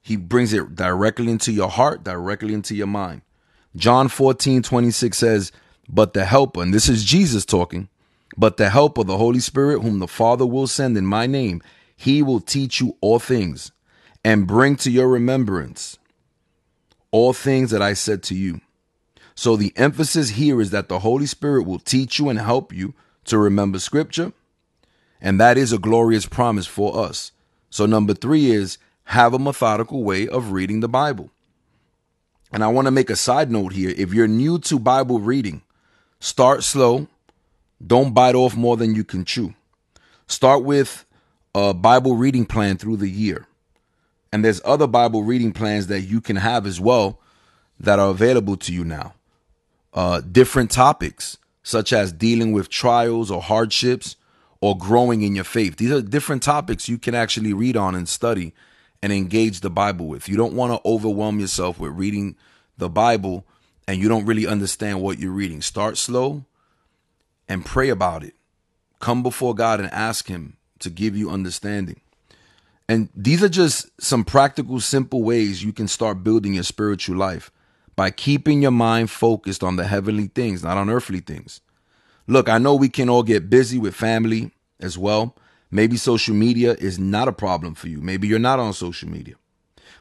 He 0.02 0.16
brings 0.16 0.52
it 0.52 0.76
directly 0.76 1.30
into 1.30 1.50
your 1.50 1.70
heart, 1.70 2.04
directly 2.04 2.52
into 2.52 2.74
your 2.74 2.88
mind. 2.88 3.22
John 3.74 4.08
14, 4.08 4.62
26 4.62 5.16
says, 5.16 5.50
But 5.88 6.12
the 6.12 6.26
helper, 6.26 6.60
and 6.60 6.74
this 6.74 6.90
is 6.90 7.04
Jesus 7.04 7.46
talking, 7.46 7.88
but 8.36 8.56
the 8.56 8.70
help 8.70 8.98
of 8.98 9.06
the 9.06 9.16
Holy 9.16 9.40
Spirit, 9.40 9.80
whom 9.80 9.98
the 9.98 10.08
Father 10.08 10.46
will 10.46 10.66
send 10.66 10.96
in 10.96 11.06
my 11.06 11.26
name, 11.26 11.62
he 11.96 12.22
will 12.22 12.40
teach 12.40 12.80
you 12.80 12.96
all 13.00 13.18
things 13.18 13.72
and 14.24 14.46
bring 14.46 14.76
to 14.76 14.90
your 14.90 15.08
remembrance 15.08 15.98
all 17.10 17.32
things 17.32 17.70
that 17.70 17.80
I 17.80 17.94
said 17.94 18.22
to 18.24 18.34
you. 18.34 18.60
So 19.34 19.56
the 19.56 19.72
emphasis 19.76 20.30
here 20.30 20.60
is 20.60 20.70
that 20.70 20.88
the 20.88 20.98
Holy 20.98 21.26
Spirit 21.26 21.64
will 21.64 21.78
teach 21.78 22.18
you 22.18 22.28
and 22.28 22.38
help 22.38 22.72
you 22.72 22.94
to 23.24 23.38
remember 23.38 23.78
scripture. 23.78 24.32
And 25.20 25.40
that 25.40 25.56
is 25.56 25.72
a 25.72 25.78
glorious 25.78 26.26
promise 26.26 26.66
for 26.66 26.98
us. 26.98 27.32
So 27.70 27.86
number 27.86 28.14
three 28.14 28.50
is 28.50 28.78
have 29.04 29.34
a 29.34 29.38
methodical 29.38 30.02
way 30.02 30.26
of 30.28 30.52
reading 30.52 30.80
the 30.80 30.88
Bible. 30.88 31.30
And 32.52 32.64
I 32.64 32.68
want 32.68 32.86
to 32.86 32.90
make 32.90 33.10
a 33.10 33.16
side 33.16 33.50
note 33.50 33.72
here. 33.72 33.92
If 33.96 34.12
you're 34.12 34.28
new 34.28 34.58
to 34.60 34.78
Bible 34.78 35.20
reading, 35.20 35.62
start 36.20 36.64
slow. 36.64 37.08
Don't 37.84 38.14
bite 38.14 38.34
off 38.34 38.56
more 38.56 38.76
than 38.76 38.94
you 38.94 39.04
can 39.04 39.24
chew. 39.24 39.54
Start 40.26 40.64
with 40.64 41.04
a 41.54 41.74
Bible 41.74 42.16
reading 42.16 42.46
plan 42.46 42.78
through 42.78 42.96
the 42.96 43.08
year. 43.08 43.46
And 44.32 44.44
there's 44.44 44.60
other 44.64 44.86
Bible 44.86 45.22
reading 45.22 45.52
plans 45.52 45.86
that 45.86 46.02
you 46.02 46.20
can 46.20 46.36
have 46.36 46.66
as 46.66 46.80
well 46.80 47.20
that 47.78 47.98
are 47.98 48.10
available 48.10 48.56
to 48.56 48.72
you 48.72 48.84
now. 48.84 49.14
Uh, 49.92 50.20
different 50.20 50.70
topics, 50.70 51.38
such 51.62 51.92
as 51.92 52.12
dealing 52.12 52.52
with 52.52 52.68
trials 52.68 53.30
or 53.30 53.40
hardships 53.40 54.16
or 54.60 54.76
growing 54.76 55.22
in 55.22 55.34
your 55.34 55.44
faith. 55.44 55.76
These 55.76 55.92
are 55.92 56.02
different 56.02 56.42
topics 56.42 56.88
you 56.88 56.98
can 56.98 57.14
actually 57.14 57.52
read 57.52 57.76
on 57.76 57.94
and 57.94 58.08
study 58.08 58.52
and 59.02 59.12
engage 59.12 59.60
the 59.60 59.70
Bible 59.70 60.06
with. 60.06 60.28
You 60.28 60.36
don't 60.36 60.54
want 60.54 60.72
to 60.72 60.88
overwhelm 60.88 61.38
yourself 61.38 61.78
with 61.78 61.92
reading 61.92 62.36
the 62.76 62.88
Bible 62.88 63.46
and 63.86 64.00
you 64.00 64.08
don't 64.08 64.26
really 64.26 64.46
understand 64.46 65.00
what 65.00 65.18
you're 65.18 65.30
reading. 65.30 65.62
Start 65.62 65.96
slow 65.96 66.44
and 67.48 67.64
pray 67.64 67.88
about 67.88 68.24
it. 68.24 68.34
Come 69.00 69.22
before 69.22 69.54
God 69.54 69.80
and 69.80 69.92
ask 69.92 70.28
Him 70.28 70.56
to 70.80 70.90
give 70.90 71.16
you 71.16 71.30
understanding. 71.30 72.00
And 72.88 73.08
these 73.14 73.42
are 73.42 73.48
just 73.48 73.90
some 74.00 74.24
practical, 74.24 74.80
simple 74.80 75.22
ways 75.22 75.64
you 75.64 75.72
can 75.72 75.88
start 75.88 76.22
building 76.22 76.54
your 76.54 76.62
spiritual 76.62 77.16
life 77.16 77.50
by 77.96 78.10
keeping 78.10 78.62
your 78.62 78.70
mind 78.70 79.10
focused 79.10 79.64
on 79.64 79.76
the 79.76 79.84
heavenly 79.86 80.28
things, 80.28 80.62
not 80.62 80.76
on 80.76 80.90
earthly 80.90 81.20
things. 81.20 81.60
Look, 82.26 82.48
I 82.48 82.58
know 82.58 82.74
we 82.74 82.88
can 82.88 83.08
all 83.08 83.22
get 83.22 83.50
busy 83.50 83.78
with 83.78 83.94
family 83.94 84.52
as 84.80 84.98
well. 84.98 85.36
Maybe 85.70 85.96
social 85.96 86.34
media 86.34 86.74
is 86.74 86.98
not 86.98 87.28
a 87.28 87.32
problem 87.32 87.74
for 87.74 87.88
you. 87.88 88.00
Maybe 88.00 88.28
you're 88.28 88.38
not 88.38 88.60
on 88.60 88.72
social 88.72 89.08
media. 89.08 89.34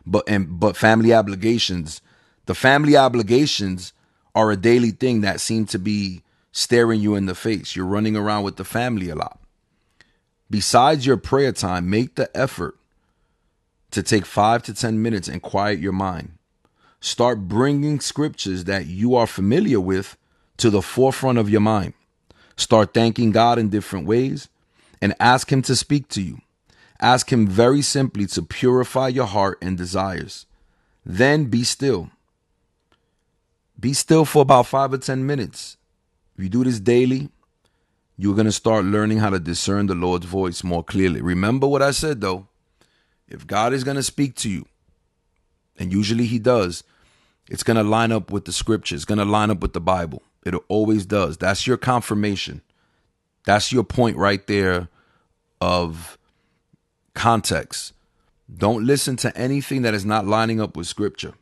But 0.06 0.24
and 0.28 0.60
but 0.60 0.78
family 0.78 1.14
obligations, 1.14 2.02
the 2.46 2.54
family 2.54 2.96
obligations 2.96 3.94
are 4.36 4.52
a 4.52 4.58
daily 4.58 4.92
thing 4.92 5.22
that 5.22 5.42
seem 5.42 5.66
to 5.68 5.80
be 5.80 6.22
staring 6.56 7.02
you 7.02 7.16
in 7.16 7.26
the 7.26 7.36
face. 7.36 7.76
You're 7.76 7.86
running 7.86 8.16
around 8.16 8.44
with 8.44 8.56
the 8.56 8.64
family 8.64 9.10
a 9.10 9.16
lot. 9.16 9.40
Besides 10.50 11.06
your 11.06 11.18
prayer 11.18 11.52
time, 11.52 11.90
make 11.90 12.16
the 12.16 12.36
effort 12.36 12.78
to 13.92 14.02
take 14.02 14.26
five 14.26 14.64
to 14.64 14.74
10 14.74 15.02
minutes 15.02 15.28
and 15.28 15.42
quiet 15.42 15.80
your 15.80 15.92
mind. 15.92 16.32
Start 17.02 17.50
bringing 17.50 18.00
scriptures 18.00 18.64
that 18.64 18.86
you 18.86 19.16
are 19.16 19.28
familiar 19.28 19.82
with 19.82 20.16
to 20.56 20.70
the 20.70 20.82
forefront 20.82 21.38
of 21.38 21.50
your 21.50 21.60
mind. 21.60 21.94
Start 22.56 22.94
thanking 22.94 23.32
God 23.32 23.60
in 23.60 23.68
different 23.68 24.08
ways 24.08 24.48
and 25.02 25.14
ask 25.20 25.52
Him 25.52 25.62
to 25.64 25.76
speak 25.76 26.08
to 26.10 26.22
you. 26.22 26.40
Ask 27.02 27.34
Him 27.34 27.48
very 27.48 27.82
simply 27.82 28.28
to 28.28 28.42
purify 28.42 29.10
your 29.10 29.28
heart 29.28 29.58
and 29.62 29.78
desires. 29.78 30.46
Then 31.06 31.46
be 31.46 31.66
still. 31.66 32.12
Be 33.78 33.92
still 33.92 34.24
for 34.24 34.42
about 34.42 34.68
five 34.68 34.94
or 34.94 34.98
10 34.98 35.26
minutes. 35.26 35.76
If 36.38 36.44
you 36.44 36.50
do 36.50 36.64
this 36.64 36.80
daily, 36.80 37.30
you're 38.18 38.36
going 38.36 38.46
to 38.46 38.52
start 38.52 38.86
learning 38.86 39.20
how 39.20 39.30
to 39.30 39.40
discern 39.40 39.88
the 39.88 39.96
Lord's 39.96 40.26
voice 40.26 40.64
more 40.64 40.84
clearly. 40.84 41.22
Remember 41.22 41.68
what 41.68 41.82
I 41.82 41.92
said 41.92 42.22
though. 42.22 42.48
If 43.28 43.48
God 43.48 43.74
is 43.74 43.84
going 43.84 43.98
to 43.98 44.04
speak 44.04 44.36
to 44.38 44.50
you, 44.50 44.66
and 45.78 45.92
usually 45.92 46.26
He 46.26 46.40
does, 46.40 46.84
it's 47.50 47.64
going 47.64 47.78
to 47.78 47.84
line 47.84 48.12
up 48.12 48.32
with 48.32 48.46
the 48.46 48.54
scriptures, 48.54 48.98
it's 48.98 49.06
going 49.06 49.18
to 49.18 49.26
line 49.26 49.50
up 49.50 49.62
with 49.62 49.74
the 49.74 49.82
Bible. 49.82 50.22
It 50.46 50.54
always 50.68 51.06
does. 51.06 51.38
That's 51.38 51.66
your 51.66 51.78
confirmation. 51.78 52.62
That's 53.46 53.72
your 53.72 53.84
point 53.84 54.18
right 54.18 54.46
there 54.48 54.90
of 55.60 56.18
context. 57.14 57.94
Don't 58.56 58.86
listen 58.86 59.16
to 59.18 59.36
anything 59.36 59.82
that 59.82 59.96
is 59.96 60.06
not 60.06 60.28
lining 60.28 60.62
up 60.62 60.78
with 60.78 60.88
scripture. 60.88 61.34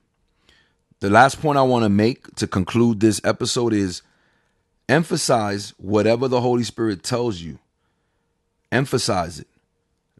The 1.02 1.10
last 1.10 1.42
point 1.42 1.58
I 1.58 1.64
want 1.64 1.84
to 1.84 1.90
make 1.90 2.34
to 2.36 2.48
conclude 2.48 3.02
this 3.02 3.20
episode 3.26 3.74
is 3.74 4.02
Emphasize 4.90 5.74
whatever 5.78 6.28
the 6.28 6.42
Holy 6.42 6.64
Spirit 6.64 7.04
tells 7.04 7.42
you. 7.42 7.60
Emphasize 8.72 9.40
it. 9.40 9.48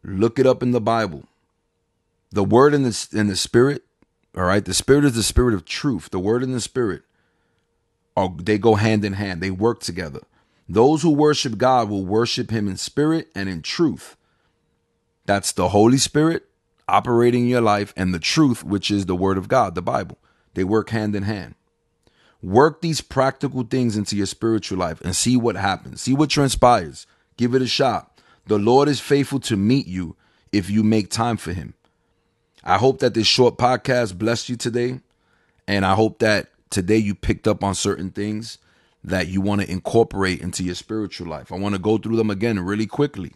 Look 0.02 0.38
it 0.38 0.46
up 0.46 0.62
in 0.62 0.70
the 0.70 0.80
Bible. 0.80 1.24
The 2.30 2.44
word 2.44 2.74
and 2.74 2.84
the, 2.84 3.22
the 3.24 3.36
spirit, 3.36 3.84
all 4.36 4.44
right? 4.44 4.64
The 4.64 4.74
spirit 4.74 5.04
is 5.04 5.14
the 5.14 5.22
spirit 5.22 5.54
of 5.54 5.64
truth. 5.64 6.10
The 6.10 6.18
word 6.18 6.42
and 6.42 6.54
the 6.54 6.60
spirit 6.60 7.02
are 8.16 8.32
they 8.36 8.58
go 8.58 8.74
hand 8.74 9.04
in 9.04 9.14
hand. 9.14 9.40
They 9.40 9.50
work 9.50 9.80
together. 9.80 10.20
Those 10.68 11.02
who 11.02 11.10
worship 11.10 11.58
God 11.58 11.88
will 11.88 12.04
worship 12.04 12.50
him 12.50 12.68
in 12.68 12.76
spirit 12.76 13.28
and 13.34 13.48
in 13.48 13.62
truth. 13.62 14.16
That's 15.26 15.52
the 15.52 15.70
Holy 15.70 15.98
Spirit 15.98 16.44
operating 16.88 17.44
in 17.44 17.48
your 17.48 17.60
life 17.60 17.92
and 17.96 18.12
the 18.12 18.18
truth, 18.18 18.62
which 18.62 18.90
is 18.90 19.06
the 19.06 19.16
word 19.16 19.38
of 19.38 19.48
God, 19.48 19.74
the 19.74 19.82
Bible. 19.82 20.18
They 20.54 20.64
work 20.64 20.90
hand 20.90 21.14
in 21.14 21.24
hand. 21.24 21.54
Work 22.44 22.82
these 22.82 23.00
practical 23.00 23.62
things 23.62 23.96
into 23.96 24.16
your 24.16 24.26
spiritual 24.26 24.76
life 24.76 25.00
and 25.00 25.16
see 25.16 25.34
what 25.34 25.56
happens. 25.56 26.02
See 26.02 26.12
what 26.12 26.28
transpires. 26.28 27.06
Give 27.38 27.54
it 27.54 27.62
a 27.62 27.66
shot. 27.66 28.20
The 28.48 28.58
Lord 28.58 28.86
is 28.86 29.00
faithful 29.00 29.40
to 29.40 29.56
meet 29.56 29.86
you 29.86 30.14
if 30.52 30.68
you 30.68 30.82
make 30.82 31.08
time 31.08 31.38
for 31.38 31.54
Him. 31.54 31.72
I 32.62 32.76
hope 32.76 32.98
that 32.98 33.14
this 33.14 33.26
short 33.26 33.56
podcast 33.56 34.18
blessed 34.18 34.50
you 34.50 34.56
today. 34.56 35.00
And 35.66 35.86
I 35.86 35.94
hope 35.94 36.18
that 36.18 36.48
today 36.68 36.98
you 36.98 37.14
picked 37.14 37.48
up 37.48 37.64
on 37.64 37.74
certain 37.74 38.10
things 38.10 38.58
that 39.02 39.28
you 39.28 39.40
want 39.40 39.62
to 39.62 39.70
incorporate 39.70 40.42
into 40.42 40.62
your 40.62 40.74
spiritual 40.74 41.26
life. 41.26 41.50
I 41.50 41.56
want 41.56 41.74
to 41.76 41.80
go 41.80 41.96
through 41.96 42.16
them 42.16 42.28
again 42.28 42.60
really 42.60 42.86
quickly. 42.86 43.32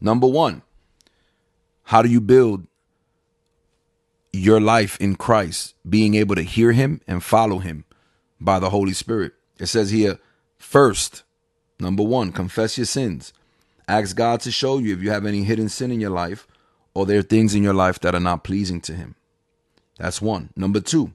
Number 0.00 0.26
one, 0.26 0.62
how 1.84 2.02
do 2.02 2.08
you 2.08 2.20
build 2.20 2.66
your 4.32 4.60
life 4.60 5.00
in 5.00 5.14
Christ? 5.14 5.76
Being 5.88 6.16
able 6.16 6.34
to 6.34 6.42
hear 6.42 6.72
Him 6.72 7.00
and 7.06 7.22
follow 7.22 7.58
Him 7.60 7.84
by 8.40 8.58
the 8.58 8.70
Holy 8.70 8.92
Spirit. 8.92 9.32
It 9.58 9.66
says 9.66 9.90
here, 9.90 10.18
first, 10.58 11.22
number 11.80 12.02
one, 12.02 12.32
confess 12.32 12.78
your 12.78 12.86
sins. 12.86 13.32
Ask 13.86 14.16
God 14.16 14.40
to 14.40 14.50
show 14.50 14.78
you 14.78 14.94
if 14.94 15.02
you 15.02 15.10
have 15.10 15.26
any 15.26 15.44
hidden 15.44 15.68
sin 15.68 15.90
in 15.90 16.00
your 16.00 16.10
life 16.10 16.46
or 16.94 17.06
there 17.06 17.18
are 17.18 17.22
things 17.22 17.54
in 17.54 17.62
your 17.62 17.74
life 17.74 17.98
that 18.00 18.14
are 18.14 18.20
not 18.20 18.44
pleasing 18.44 18.80
to 18.82 18.94
Him. 18.94 19.14
That's 19.98 20.20
one. 20.20 20.50
Number 20.56 20.80
two, 20.80 21.12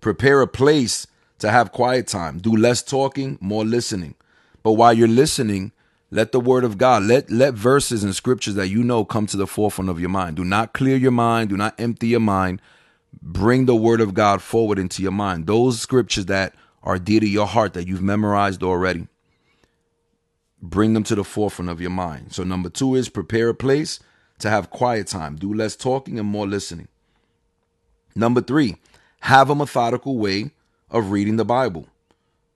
prepare 0.00 0.40
a 0.40 0.48
place 0.48 1.06
to 1.38 1.50
have 1.50 1.72
quiet 1.72 2.06
time. 2.06 2.38
Do 2.38 2.56
less 2.56 2.82
talking, 2.82 3.38
more 3.40 3.64
listening. 3.64 4.14
But 4.62 4.72
while 4.72 4.92
you're 4.94 5.08
listening, 5.08 5.72
let 6.10 6.32
the 6.32 6.40
word 6.40 6.64
of 6.64 6.78
God, 6.78 7.02
let, 7.02 7.30
let 7.30 7.54
verses 7.54 8.04
and 8.04 8.14
scriptures 8.14 8.54
that 8.54 8.68
you 8.68 8.82
know 8.82 9.04
come 9.04 9.26
to 9.26 9.36
the 9.36 9.46
forefront 9.46 9.90
of 9.90 10.00
your 10.00 10.08
mind. 10.08 10.36
Do 10.36 10.44
not 10.44 10.72
clear 10.72 10.96
your 10.96 11.10
mind. 11.10 11.50
Do 11.50 11.56
not 11.56 11.78
empty 11.78 12.08
your 12.08 12.20
mind. 12.20 12.62
Bring 13.22 13.66
the 13.66 13.76
word 13.76 14.00
of 14.00 14.14
God 14.14 14.42
forward 14.42 14.78
into 14.78 15.02
your 15.02 15.12
mind. 15.12 15.46
Those 15.46 15.80
scriptures 15.80 16.26
that 16.26 16.54
are 16.82 16.98
dear 16.98 17.20
to 17.20 17.28
your 17.28 17.46
heart 17.46 17.74
that 17.74 17.86
you've 17.86 18.02
memorized 18.02 18.62
already. 18.62 19.08
Bring 20.62 20.94
them 20.94 21.02
to 21.04 21.14
the 21.14 21.24
forefront 21.24 21.70
of 21.70 21.80
your 21.80 21.90
mind. 21.90 22.32
So, 22.32 22.44
number 22.44 22.68
two 22.68 22.94
is 22.94 23.08
prepare 23.08 23.50
a 23.50 23.54
place 23.54 24.00
to 24.38 24.50
have 24.50 24.70
quiet 24.70 25.06
time. 25.06 25.36
Do 25.36 25.52
less 25.52 25.76
talking 25.76 26.18
and 26.18 26.28
more 26.28 26.46
listening. 26.46 26.88
Number 28.14 28.40
three, 28.40 28.76
have 29.20 29.50
a 29.50 29.54
methodical 29.54 30.18
way 30.18 30.52
of 30.90 31.10
reading 31.10 31.36
the 31.36 31.44
Bible. 31.44 31.86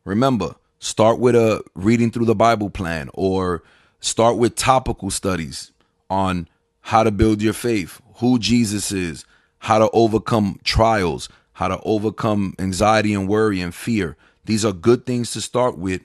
Remember, 0.04 0.54
start 0.78 1.18
with 1.18 1.34
a 1.34 1.62
reading 1.74 2.10
through 2.10 2.26
the 2.26 2.34
Bible 2.34 2.70
plan 2.70 3.10
or 3.14 3.62
start 4.00 4.38
with 4.38 4.54
topical 4.54 5.10
studies 5.10 5.72
on 6.08 6.48
how 6.80 7.02
to 7.02 7.10
build 7.10 7.42
your 7.42 7.52
faith, 7.52 8.00
who 8.16 8.38
Jesus 8.38 8.90
is, 8.92 9.24
how 9.60 9.78
to 9.78 9.90
overcome 9.92 10.58
trials, 10.64 11.28
how 11.52 11.68
to 11.68 11.80
overcome 11.82 12.54
anxiety 12.58 13.14
and 13.14 13.28
worry 13.28 13.60
and 13.60 13.74
fear. 13.74 14.16
These 14.44 14.64
are 14.64 14.72
good 14.72 15.06
things 15.06 15.30
to 15.32 15.40
start 15.40 15.78
with 15.78 16.02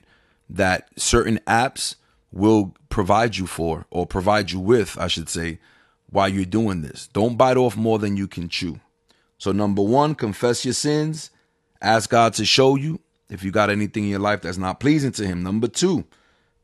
that 0.48 0.88
certain 0.96 1.38
apps 1.46 1.96
will 2.30 2.74
provide 2.88 3.36
you 3.36 3.46
for 3.46 3.86
or 3.90 4.06
provide 4.06 4.52
you 4.52 4.60
with, 4.60 4.98
I 4.98 5.08
should 5.08 5.28
say, 5.28 5.58
while 6.10 6.28
you're 6.28 6.44
doing 6.44 6.82
this. 6.82 7.08
Don't 7.12 7.36
bite 7.36 7.56
off 7.56 7.76
more 7.76 7.98
than 7.98 8.16
you 8.16 8.28
can 8.28 8.48
chew. 8.48 8.80
So, 9.38 9.52
number 9.52 9.82
one, 9.82 10.14
confess 10.14 10.64
your 10.64 10.74
sins. 10.74 11.30
Ask 11.80 12.10
God 12.10 12.34
to 12.34 12.44
show 12.44 12.76
you 12.76 13.00
if 13.28 13.42
you 13.42 13.50
got 13.50 13.70
anything 13.70 14.04
in 14.04 14.10
your 14.10 14.18
life 14.20 14.42
that's 14.42 14.58
not 14.58 14.80
pleasing 14.80 15.12
to 15.12 15.26
Him. 15.26 15.42
Number 15.42 15.68
two, 15.68 16.04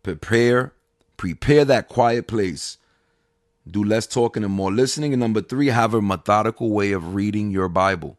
prepare, 0.03 0.73
prepare 1.17 1.65
that 1.65 1.89
quiet 1.89 2.27
place. 2.27 2.79
Do 3.71 3.85
less 3.85 4.07
talking 4.07 4.45
and 4.45 4.53
more 4.53 4.73
listening. 4.73 5.13
And 5.13 5.21
number 5.21 5.41
three, 5.41 5.69
have 5.69 5.95
a 5.95 6.03
methodical 6.03 6.71
way 6.71 6.93
of 6.93 7.15
reading 7.15 7.51
your 7.51 7.69
Bible. 7.69 8.19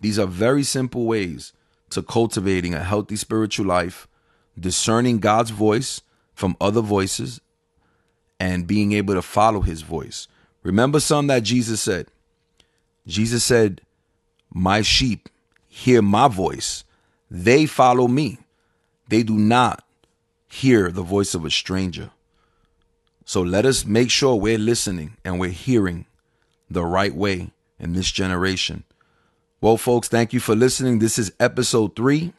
These 0.00 0.18
are 0.18 0.26
very 0.26 0.62
simple 0.62 1.04
ways 1.06 1.52
to 1.90 2.02
cultivating 2.02 2.74
a 2.74 2.84
healthy 2.84 3.16
spiritual 3.16 3.66
life, 3.66 4.08
discerning 4.58 5.18
God's 5.18 5.50
voice 5.50 6.00
from 6.34 6.56
other 6.60 6.80
voices, 6.80 7.40
and 8.38 8.66
being 8.66 8.92
able 8.92 9.14
to 9.14 9.22
follow 9.22 9.60
His 9.60 9.82
voice. 9.82 10.26
Remember 10.62 11.00
some 11.00 11.26
that 11.28 11.42
Jesus 11.42 11.80
said. 11.80 12.08
Jesus 13.06 13.44
said, 13.44 13.82
My 14.52 14.82
sheep 14.82 15.28
hear 15.68 16.02
my 16.02 16.28
voice, 16.28 16.84
they 17.30 17.66
follow 17.66 18.08
me. 18.08 18.38
They 19.08 19.22
do 19.22 19.34
not 19.34 19.84
hear 20.48 20.90
the 20.90 21.02
voice 21.02 21.34
of 21.34 21.44
a 21.44 21.50
stranger. 21.50 22.10
So 23.30 23.42
let 23.42 23.64
us 23.64 23.86
make 23.86 24.10
sure 24.10 24.34
we're 24.34 24.58
listening 24.58 25.16
and 25.24 25.38
we're 25.38 25.50
hearing 25.50 26.06
the 26.68 26.84
right 26.84 27.14
way 27.14 27.52
in 27.78 27.92
this 27.92 28.10
generation. 28.10 28.82
Well, 29.60 29.76
folks, 29.76 30.08
thank 30.08 30.32
you 30.32 30.40
for 30.40 30.56
listening. 30.56 30.98
This 30.98 31.16
is 31.16 31.32
episode 31.38 31.94
three 31.94 32.32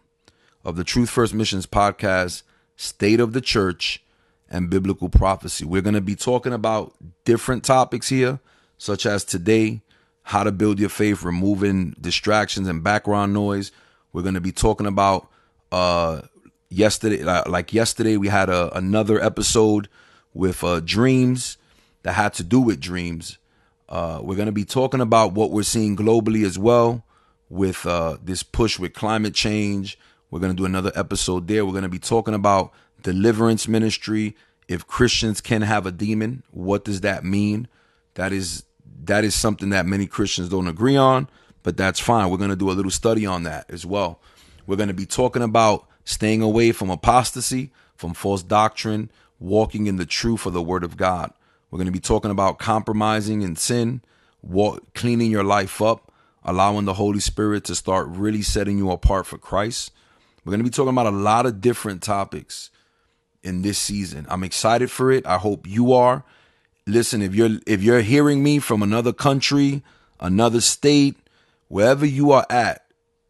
of 0.66 0.76
the 0.76 0.84
Truth 0.84 1.10
First 1.10 1.34
Missions 1.34 1.66
podcast, 1.66 2.44
State 2.76 3.22
of 3.22 3.32
the 3.32 3.40
Church 3.40 4.04
and 4.50 4.70
Biblical 4.70 5.08
Prophecy. 5.08 5.64
We're 5.64 5.82
going 5.82 5.94
to 5.94 6.02
be 6.02 6.18
talking 6.18 6.52
about 6.52 6.94
different 7.24 7.64
topics 7.64 8.10
here, 8.10 8.42
such 8.78 9.06
as 9.06 9.24
today, 9.24 9.80
how 10.24 10.44
to 10.44 10.52
build 10.52 10.78
your 10.78 10.90
faith, 10.90 11.24
removing 11.24 11.96
distractions 12.02 12.68
and 12.68 12.84
background 12.84 13.34
noise. 13.34 13.72
We're 14.12 14.24
going 14.24 14.34
to 14.34 14.42
be 14.42 14.52
talking 14.52 14.88
about 14.88 15.30
uh 15.72 16.24
yesterday 16.70 17.24
like 17.24 17.72
yesterday 17.72 18.18
we 18.18 18.28
had 18.28 18.50
a, 18.50 18.78
another 18.78 19.24
episode 19.24 19.88
with 20.34 20.64
uh 20.64 20.80
dreams 20.80 21.58
that 22.04 22.14
had 22.14 22.34
to 22.34 22.44
do 22.44 22.60
with 22.60 22.80
dreams. 22.80 23.38
Uh 23.90 24.20
we're 24.22 24.36
going 24.36 24.46
to 24.48 24.52
be 24.52 24.66
talking 24.66 25.02
about 25.02 25.34
what 25.34 25.52
we're 25.52 25.64
seeing 25.64 25.96
globally 25.96 26.46
as 26.46 26.58
well 26.58 27.04
with 27.50 27.86
uh 27.86 28.18
this 28.24 28.44
push 28.44 28.80
with 28.80 28.94
climate 28.94 29.34
change. 29.34 29.98
We're 30.30 30.40
going 30.40 30.56
to 30.56 30.58
do 30.58 30.66
another 30.66 30.92
episode 30.96 31.48
there. 31.48 31.66
We're 31.66 31.72
going 31.72 31.84
to 31.84 31.90
be 31.90 32.00
talking 32.00 32.34
about 32.34 32.72
deliverance 33.02 33.68
ministry. 33.68 34.36
If 34.68 34.88
Christians 34.88 35.42
can 35.42 35.64
have 35.64 35.86
a 35.86 35.92
demon, 35.92 36.44
what 36.52 36.86
does 36.86 37.02
that 37.02 37.26
mean? 37.26 37.68
That 38.14 38.32
is 38.32 38.64
that 39.04 39.24
is 39.24 39.36
something 39.36 39.70
that 39.70 39.86
many 39.86 40.06
Christians 40.08 40.50
don't 40.50 40.68
agree 40.68 40.96
on, 40.96 41.28
but 41.64 41.76
that's 41.76 42.00
fine. 42.00 42.30
We're 42.30 42.38
going 42.38 42.52
to 42.52 42.56
do 42.56 42.72
a 42.72 42.74
little 42.74 42.92
study 42.92 43.26
on 43.26 43.44
that 43.44 43.70
as 43.70 43.86
well. 43.86 44.22
We're 44.68 44.76
going 44.78 44.90
to 44.90 44.94
be 44.94 45.06
talking 45.06 45.42
about 45.42 45.88
staying 46.06 46.42
away 46.42 46.72
from 46.72 46.90
apostasy, 46.90 47.72
from 47.96 48.14
false 48.14 48.44
doctrine, 48.44 49.12
walking 49.42 49.88
in 49.88 49.98
the 49.98 50.06
truth 50.06 50.46
of 50.46 50.54
the 50.54 50.62
word 50.62 50.84
of 50.84 50.96
God. 50.96 51.34
We're 51.70 51.78
going 51.78 51.88
to 51.88 51.92
be 51.92 52.00
talking 52.00 52.32
about 52.32 52.60
compromising 52.60 53.42
in 53.42 53.56
sin, 53.58 54.02
walk, 54.42 54.94
cleaning 54.94 55.32
your 55.32 55.44
life 55.44 55.82
up, 55.82 56.12
allowing 56.44 56.86
the 56.86 56.94
Holy 56.94 57.20
Spirit 57.20 57.66
to 57.66 57.76
start 57.76 58.08
really 58.08 58.42
setting 58.42 58.78
you 58.78 58.92
apart 58.92 59.26
for 59.26 59.38
Christ. 59.38 59.92
We're 60.46 60.52
going 60.52 60.60
to 60.60 60.64
be 60.64 60.70
talking 60.70 60.90
about 60.90 61.08
a 61.08 61.12
lot 61.12 61.46
of 61.46 61.60
different 61.60 62.02
topics 62.02 62.70
in 63.44 63.62
this 63.62 63.78
season. 63.78 64.26
I'm 64.30 64.44
excited 64.44 64.90
for 64.90 65.12
it. 65.12 65.26
I 65.26 65.38
hope 65.38 65.68
you 65.68 65.92
are 65.92 66.24
listen, 66.86 67.22
if 67.22 67.36
you're 67.36 67.60
if 67.66 67.82
you're 67.82 68.02
hearing 68.02 68.44
me 68.44 68.60
from 68.60 68.84
another 68.84 69.14
country, 69.14 69.84
another 70.20 70.62
state, 70.62 71.18
wherever 71.68 72.06
you 72.06 72.32
are 72.32 72.46
at, 72.50 72.86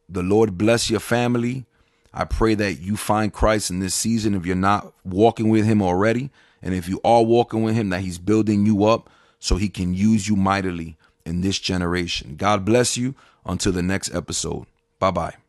the 0.10 0.24
Lord 0.24 0.58
bless 0.58 0.89
your 0.89 1.00
family. 1.00 1.65
I 2.13 2.26
pray 2.26 2.56
that 2.56 2.80
you 2.82 2.97
find 2.97 3.32
Christ 3.32 3.69
in 3.69 3.80
this 3.80 3.95
season 3.95 4.36
if 4.36 4.45
you're 4.45 4.56
not 4.56 4.93
walking 5.04 5.50
with 5.50 5.65
him 5.65 5.82
already. 5.82 6.30
And 6.62 6.74
if 6.74 6.88
you 6.88 7.00
are 7.04 7.24
walking 7.24 7.63
with 7.63 7.76
him, 7.76 7.89
that 7.89 8.02
he's 8.02 8.17
building 8.17 8.65
you 8.65 8.86
up 8.86 9.10
so 9.39 9.56
he 9.56 9.69
can 9.69 9.93
use 9.93 10.28
you 10.28 10.36
mightily 10.36 10.97
in 11.26 11.41
this 11.41 11.58
generation. 11.58 12.36
God 12.36 12.65
bless 12.65 12.97
you 12.97 13.15
until 13.45 13.71
the 13.71 13.82
next 13.82 14.13
episode. 14.13 14.65
Bye 15.00 15.12
bye. 15.12 15.40